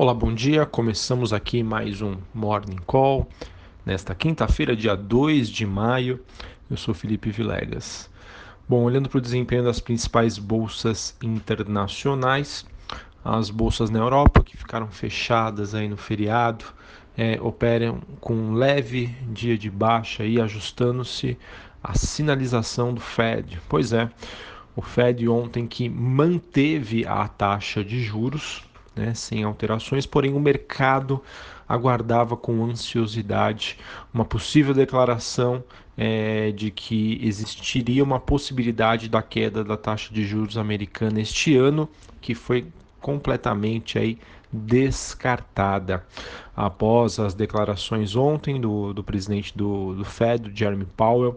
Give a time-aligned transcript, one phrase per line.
[0.00, 0.64] Olá, bom dia.
[0.64, 3.28] Começamos aqui mais um Morning Call
[3.84, 6.20] nesta quinta-feira, dia 2 de maio.
[6.70, 8.08] Eu sou Felipe Vilegas.
[8.68, 12.64] Bom, olhando para o desempenho das principais bolsas internacionais,
[13.24, 16.64] as bolsas na Europa que ficaram fechadas aí no feriado
[17.16, 21.36] é, operam com um leve dia de baixa e ajustando-se
[21.82, 23.60] a sinalização do Fed.
[23.68, 24.08] Pois é,
[24.76, 28.67] o Fed ontem que manteve a taxa de juros
[28.98, 31.22] né, sem alterações, porém o mercado
[31.68, 33.78] aguardava com ansiosidade
[34.12, 35.62] uma possível declaração
[35.96, 41.88] é, de que existiria uma possibilidade da queda da taxa de juros americana este ano,
[42.20, 42.66] que foi
[43.00, 44.18] completamente aí
[44.52, 46.04] descartada.
[46.56, 51.36] Após as declarações ontem do, do presidente do, do Fed, Jeremy Powell,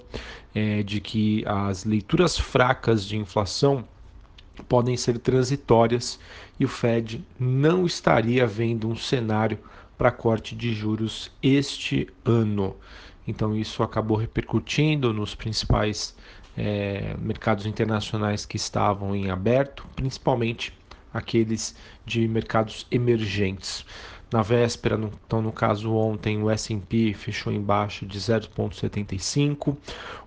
[0.55, 3.83] é, de que as leituras fracas de inflação
[4.67, 6.19] podem ser transitórias
[6.59, 9.59] e o Fed não estaria vendo um cenário
[9.97, 12.75] para corte de juros este ano.
[13.27, 16.15] Então, isso acabou repercutindo nos principais
[16.57, 20.77] é, mercados internacionais que estavam em aberto, principalmente
[21.13, 23.85] aqueles de mercados emergentes.
[24.31, 29.75] Na véspera, no, então no caso ontem, o S&P fechou em baixa de 0,75.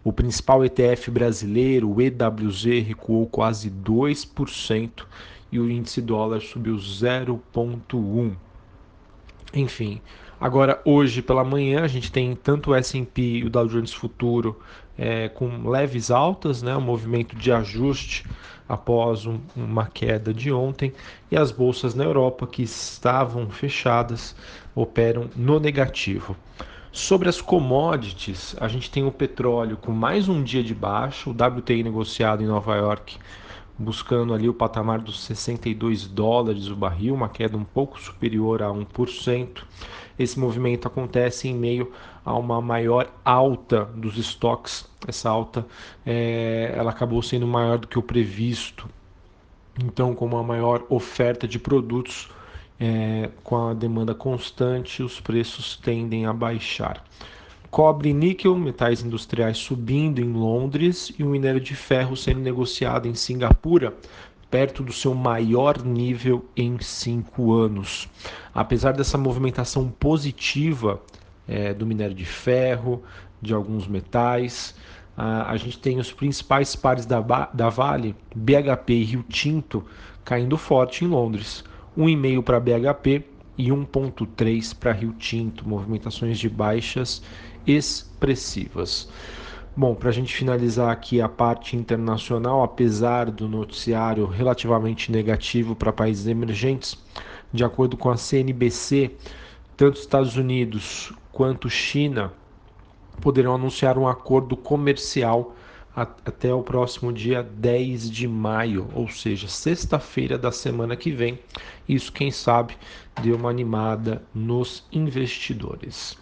[0.04, 5.06] O principal ETF brasileiro, o EWZ, recuou quase 2%
[5.50, 8.34] e o índice dólar subiu 0,1.
[9.54, 10.02] Enfim,
[10.44, 14.60] agora hoje pela manhã a gente tem tanto o S&P e o Dow Jones Futuro
[14.98, 18.26] é, com leves altas, né, um movimento de ajuste
[18.68, 20.92] após um, uma queda de ontem,
[21.30, 24.36] e as bolsas na Europa que estavam fechadas
[24.74, 26.36] operam no negativo.
[26.92, 31.32] Sobre as commodities, a gente tem o petróleo com mais um dia de baixa, o
[31.32, 33.16] WTI negociado em Nova York
[33.78, 38.68] buscando ali o patamar dos 62 dólares o barril, uma queda um pouco superior a
[38.68, 39.64] 1%.
[40.18, 41.92] Esse movimento acontece em meio
[42.24, 44.88] a uma maior alta dos estoques.
[45.06, 45.66] Essa alta
[46.06, 48.88] é, ela acabou sendo maior do que o previsto.
[49.82, 52.30] Então, com uma maior oferta de produtos,
[52.78, 57.04] é, com a demanda constante, os preços tendem a baixar
[57.74, 63.08] cobre e níquel, metais industriais subindo em Londres e o minério de ferro sendo negociado
[63.08, 63.92] em Singapura,
[64.54, 68.08] perto do seu maior nível em cinco anos.
[68.54, 71.02] Apesar dessa movimentação positiva
[71.48, 73.02] é, do minério de ferro,
[73.42, 74.76] de alguns metais,
[75.16, 77.20] a, a gente tem os principais pares da,
[77.52, 79.84] da Vale, BHP e Rio Tinto,
[80.24, 81.64] caindo forte em Londres.
[81.98, 83.24] 1,5 para BHP
[83.58, 87.24] e 1,3 para Rio Tinto, movimentações de baixas
[87.66, 89.08] expressivas.
[89.76, 95.92] Bom, para a gente finalizar aqui a parte internacional, apesar do noticiário relativamente negativo para
[95.92, 96.96] países emergentes,
[97.52, 99.10] de acordo com a CNBC,
[99.76, 102.32] tanto Estados Unidos quanto China
[103.20, 105.56] poderão anunciar um acordo comercial
[105.96, 111.36] até o próximo dia 10 de maio, ou seja, sexta-feira da semana que vem.
[111.88, 112.76] Isso, quem sabe,
[113.20, 116.16] deu uma animada nos investidores.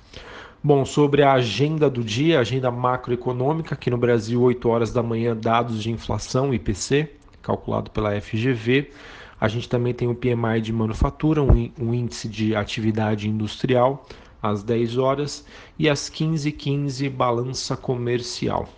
[0.65, 5.37] Bom, sobre a agenda do dia, agenda macroeconômica, aqui no Brasil, 8 horas da manhã,
[5.37, 7.11] dados de inflação, IPC,
[7.43, 8.93] calculado pela FGV.
[9.41, 14.07] A gente também tem o PMI de manufatura, um índice de atividade industrial,
[14.41, 15.45] às 10 horas,
[15.77, 18.69] e às 15h15, 15, balança comercial.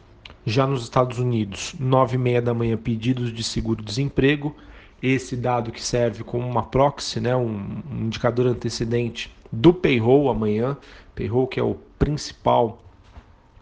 [0.47, 4.57] Já nos Estados Unidos, 9h30 da manhã, pedidos de seguro-desemprego,
[5.03, 10.77] esse dado que serve como uma proxy, né, um indicador antecedente do payroll amanhã,
[11.15, 12.81] payroll que é o principal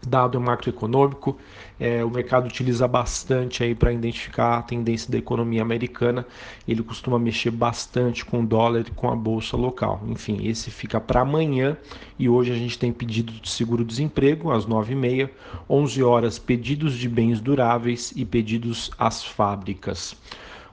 [0.07, 1.37] dado macroeconômico,
[1.79, 6.25] é, o mercado utiliza bastante aí para identificar a tendência da economia americana.
[6.67, 10.01] Ele costuma mexer bastante com o dólar e com a bolsa local.
[10.07, 11.77] Enfim, esse fica para amanhã
[12.19, 15.29] e hoje a gente tem pedido de seguro-desemprego às 9h30,
[15.69, 20.15] 11 horas pedidos de bens duráveis e pedidos às fábricas.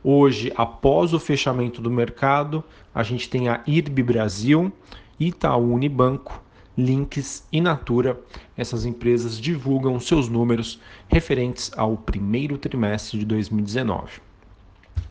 [0.02, 2.64] Hoje, após o fechamento do mercado,
[2.94, 4.72] a gente tem a IRB Brasil,
[5.20, 6.42] Itaú Unibanco,
[6.76, 8.18] Links e Natura.
[8.56, 14.22] Essas empresas divulgam seus números referentes ao primeiro trimestre de 2019.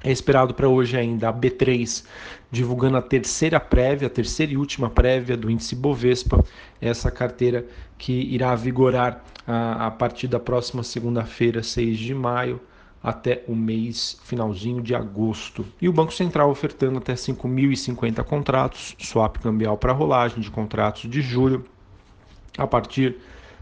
[0.03, 2.05] É esperado para hoje ainda a B3
[2.49, 6.43] divulgando a terceira prévia, a terceira e última prévia do índice Bovespa,
[6.81, 7.65] essa carteira
[7.97, 12.61] que irá vigorar a, a partir da próxima segunda-feira, 6 de maio,
[13.01, 15.65] até o mês finalzinho de agosto.
[15.81, 21.21] E o Banco Central ofertando até 5.050 contratos, swap cambial para rolagem de contratos de
[21.21, 21.65] julho,
[22.57, 23.17] a partir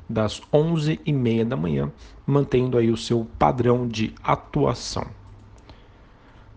[0.09, 1.91] das 11h30 da manhã,
[2.25, 5.05] mantendo aí o seu padrão de atuação.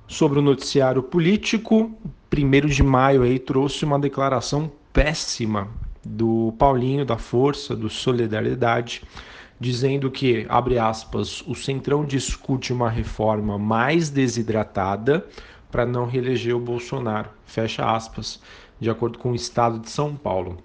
[0.06, 1.92] Sobre o noticiário político,
[2.32, 5.68] 1 de maio aí trouxe uma declaração péssima
[6.04, 9.02] do Paulinho da Força, do Solidariedade,
[9.60, 15.26] dizendo que, abre aspas, o Centrão discute uma reforma mais desidratada
[15.70, 18.40] para não reeleger o Bolsonaro, fecha aspas,
[18.80, 20.56] de acordo com o Estado de São Paulo.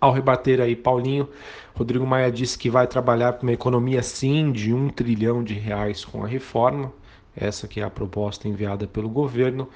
[0.00, 1.28] Ao rebater aí Paulinho,
[1.74, 6.04] Rodrigo Maia disse que vai trabalhar com uma economia sim de um trilhão de reais
[6.04, 6.92] com a reforma,
[7.36, 9.68] essa que é a proposta enviada pelo governo,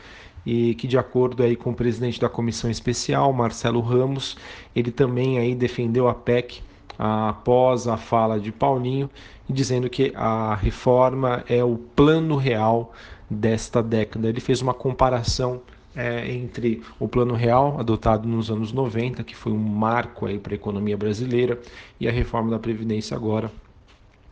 [0.45, 4.37] e que de acordo aí com o presidente da comissão especial, Marcelo Ramos,
[4.75, 6.61] ele também aí defendeu a PEC
[6.99, 9.11] após a fala de Paulinho,
[9.49, 12.93] dizendo que a reforma é o plano real
[13.29, 14.29] desta década.
[14.29, 15.61] Ele fez uma comparação
[15.95, 20.57] é, entre o plano real adotado nos anos 90, que foi um marco para a
[20.57, 21.59] economia brasileira,
[21.99, 23.51] e a reforma da Previdência agora,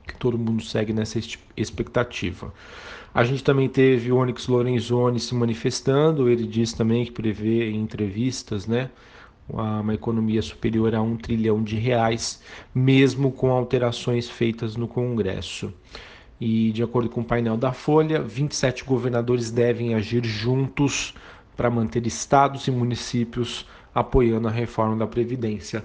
[0.06, 1.19] que todo mundo segue nessa
[1.56, 2.52] expectativa.
[3.14, 7.76] A gente também teve o Onyx Lorenzoni se manifestando, ele disse também que prevê em
[7.76, 8.90] entrevistas, né,
[9.49, 12.43] uma economia superior a um trilhão de reais,
[12.75, 15.73] mesmo com alterações feitas no Congresso.
[16.41, 21.14] E de acordo com o painel da Folha, 27 governadores devem agir juntos
[21.56, 25.85] para manter estados e municípios apoiando a reforma da Previdência.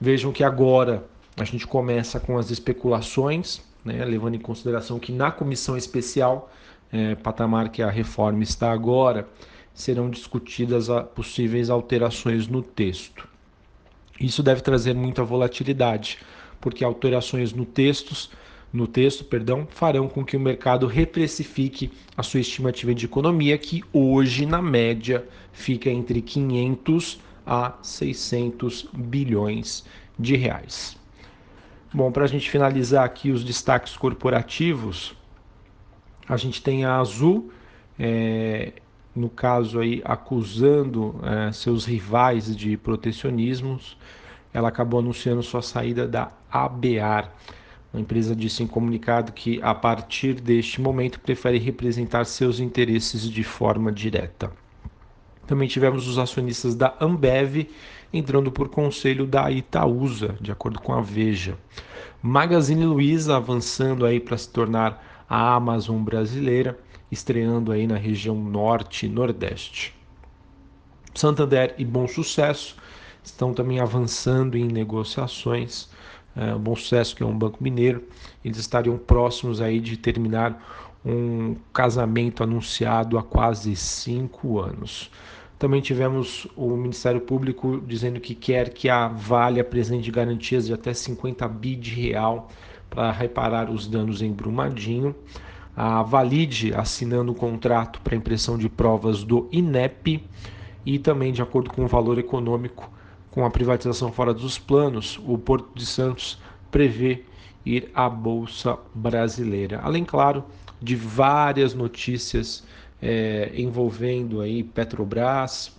[0.00, 1.04] Vejam que agora
[1.36, 6.50] a gente começa com as especulações, né, levando em consideração que na comissão especial,
[6.92, 9.28] é, patamar que a reforma está agora,
[9.78, 13.28] serão discutidas possíveis alterações no texto.
[14.20, 16.18] Isso deve trazer muita volatilidade,
[16.60, 18.28] porque alterações no textos
[18.72, 23.84] no texto, perdão, farão com que o mercado reprecifique a sua estimativa de economia, que
[23.92, 29.86] hoje, na média, fica entre 500 a 600 bilhões
[30.18, 30.98] de reais.
[31.94, 35.14] Bom, para a gente finalizar aqui os destaques corporativos,
[36.28, 37.52] a gente tem a Azul,
[37.96, 38.72] é,
[39.18, 43.96] no caso aí, acusando é, seus rivais de protecionismos.
[44.52, 47.32] Ela acabou anunciando sua saída da ABAR.
[47.92, 53.42] A empresa disse em comunicado que, a partir deste momento, prefere representar seus interesses de
[53.42, 54.50] forma direta.
[55.46, 57.68] Também tivemos os acionistas da Ambev
[58.12, 61.56] entrando por conselho da Itaúsa, de acordo com a Veja.
[62.22, 66.78] Magazine Luiza avançando aí para se tornar a Amazon brasileira,
[67.10, 69.94] estreando aí na região norte e nordeste.
[71.14, 72.76] Santander e Bom Sucesso
[73.22, 75.88] estão também avançando em negociações
[76.38, 78.04] é, Bom Sucesso, que é um banco mineiro,
[78.44, 85.10] eles estariam próximos aí de terminar um casamento anunciado há quase cinco anos.
[85.58, 90.94] Também tivemos o Ministério Público dizendo que quer que a Vale apresente garantias de até
[90.94, 92.48] 50 bi de real
[92.88, 95.16] para reparar os danos em Brumadinho.
[95.80, 100.24] A Valide assinando um contrato para impressão de provas do INEP
[100.84, 102.90] e também de acordo com o valor econômico
[103.30, 106.36] com a privatização fora dos planos, o Porto de Santos
[106.68, 107.22] prevê
[107.64, 109.78] ir à Bolsa Brasileira.
[109.80, 110.44] Além, claro,
[110.82, 112.66] de várias notícias
[113.00, 115.72] é, envolvendo aí Petrobras.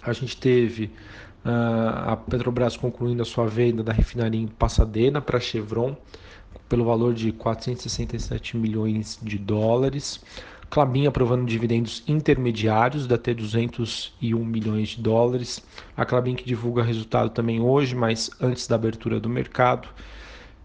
[0.00, 0.86] A gente teve
[1.44, 5.94] uh, a Petrobras concluindo a sua venda da refinaria em Passadena para Chevron
[6.68, 10.20] pelo valor de 467 milhões de dólares.
[10.70, 15.60] Clabin aprovando dividendos intermediários de até 201 milhões de dólares.
[15.96, 19.88] A Clabin que divulga resultado também hoje, mas antes da abertura do mercado.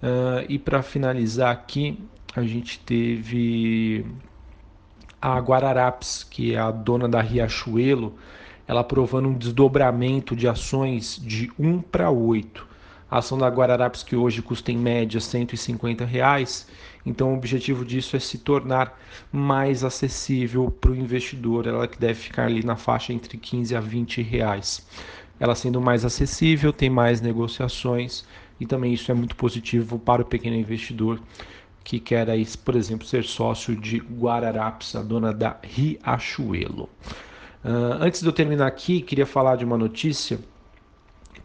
[0.03, 2.00] Uh, e para finalizar aqui,
[2.36, 4.05] a gente teve
[5.19, 8.13] a Guararapes, que é a dona da Riachuelo,
[8.67, 12.75] ela aprovando um desdobramento de ações de 1 para 8.
[13.09, 16.67] A ação da Guararapes, que hoje custa em média 150 reais,
[17.05, 19.00] então o objetivo disso é se tornar
[19.31, 23.79] mais acessível para o investidor, ela que deve ficar ali na faixa entre 15 a
[23.79, 24.85] 20 reais.
[25.39, 28.25] Ela sendo mais acessível, tem mais negociações
[28.59, 31.21] e também isso é muito positivo para o pequeno investidor
[31.83, 36.89] que quer aí, por exemplo, ser sócio de Guararapes, a dona da Riachuelo.
[37.63, 40.39] Uh, antes de eu terminar aqui, queria falar de uma notícia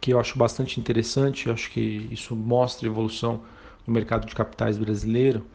[0.01, 3.41] que eu acho bastante interessante, acho que isso mostra a evolução
[3.85, 5.45] do mercado de capitais brasileiro,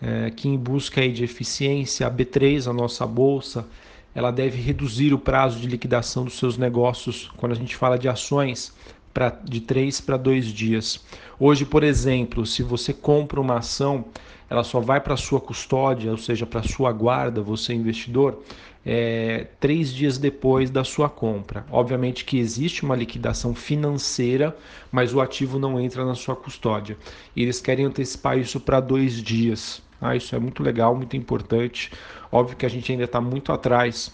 [0.00, 3.66] é, que em busca aí de eficiência, a B3, a nossa bolsa,
[4.14, 8.08] ela deve reduzir o prazo de liquidação dos seus negócios quando a gente fala de
[8.08, 8.72] ações
[9.12, 11.04] pra, de 3 para 2 dias.
[11.38, 14.04] Hoje, por exemplo, se você compra uma ação,
[14.48, 18.42] ela só vai para sua custódia, ou seja, para sua guarda, você investidor,
[18.90, 21.66] é, três dias depois da sua compra.
[21.70, 24.56] Obviamente que existe uma liquidação financeira,
[24.90, 26.96] mas o ativo não entra na sua custódia.
[27.36, 29.82] E eles querem antecipar isso para dois dias.
[30.00, 31.92] Ah, isso é muito legal, muito importante.
[32.32, 34.10] Óbvio que a gente ainda está muito atrás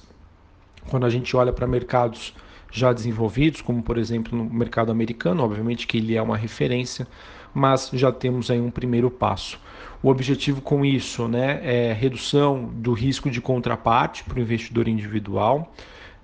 [0.90, 2.34] quando a gente olha para mercados
[2.72, 7.06] já desenvolvidos, como por exemplo no mercado americano, obviamente que ele é uma referência,
[7.54, 9.58] mas já temos aí um primeiro passo.
[10.02, 15.72] O objetivo com isso né, é redução do risco de contraparte para o investidor individual,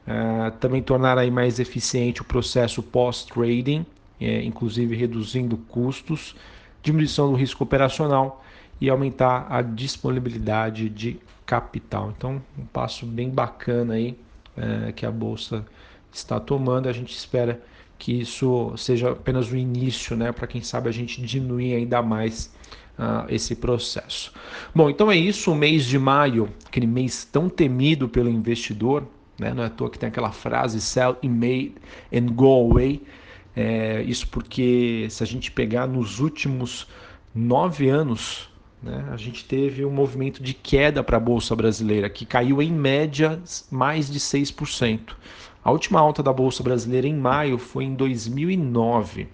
[0.06, 3.86] uh, também tornar aí mais eficiente o processo pós-trading,
[4.20, 6.36] é, inclusive reduzindo custos,
[6.82, 8.44] diminuição do risco operacional
[8.80, 12.12] e aumentar a disponibilidade de capital.
[12.16, 14.16] Então, um passo bem bacana aí
[14.56, 15.64] é, que a bolsa
[16.12, 16.88] está tomando.
[16.88, 17.60] A gente espera
[18.00, 22.50] que isso seja apenas o início, né, para quem sabe a gente diminuir ainda mais
[22.98, 24.32] uh, esse processo.
[24.74, 25.52] Bom, então é isso.
[25.52, 29.06] O mês de maio, aquele mês tão temido pelo investidor,
[29.38, 31.74] né, não é à toa que tem aquela frase sell in May
[32.10, 33.02] and go away.
[33.54, 36.86] É, isso porque se a gente pegar nos últimos
[37.34, 38.48] nove anos,
[38.82, 42.72] né, a gente teve um movimento de queda para a Bolsa Brasileira, que caiu em
[42.72, 43.38] média
[43.70, 45.00] mais de 6%.
[45.62, 49.28] A última alta da Bolsa Brasileira em maio foi em 2009.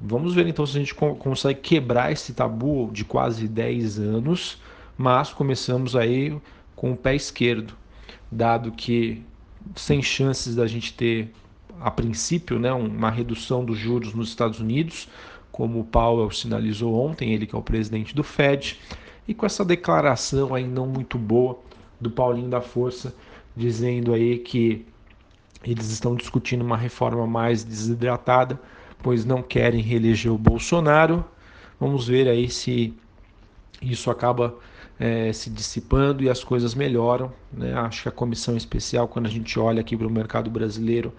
[0.00, 4.60] Vamos ver então se a gente consegue quebrar esse tabu de quase 10 anos,
[4.96, 6.38] mas começamos aí
[6.76, 7.74] com o pé esquerdo,
[8.30, 9.22] dado que
[9.74, 11.32] sem chances da gente ter
[11.80, 15.08] a princípio, né, uma redução dos juros nos Estados Unidos,
[15.50, 18.78] como o Powell sinalizou ontem, ele que é o presidente do Fed,
[19.26, 21.58] e com essa declaração aí não muito boa
[22.00, 23.14] do Paulinho da Força,
[23.56, 24.86] dizendo aí que
[25.64, 28.60] eles estão discutindo uma reforma mais desidratada,
[29.02, 31.24] pois não querem reeleger o Bolsonaro.
[31.80, 32.94] Vamos ver aí se
[33.80, 34.54] isso acaba
[34.98, 37.32] é, se dissipando e as coisas melhoram.
[37.52, 37.72] Né?
[37.74, 41.12] Acho que a comissão especial, quando a gente olha aqui para o mercado brasileiro,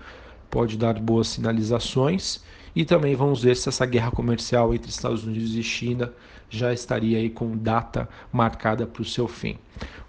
[0.49, 2.43] pode dar boas sinalizações.
[2.75, 6.13] E também vamos ver se essa guerra comercial entre Estados Unidos e China
[6.49, 9.57] já estaria aí com data marcada para o seu fim.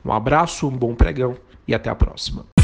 [0.05, 2.60] Um abraço, um bom pregão e até a próxima.